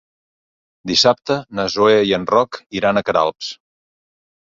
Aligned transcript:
Dissabte 0.91 1.35
na 1.59 1.65
Zoè 1.73 1.99
i 2.11 2.15
en 2.17 2.25
Roc 2.31 2.57
iran 2.79 2.99
a 2.99 3.05
Queralbs. 3.11 3.51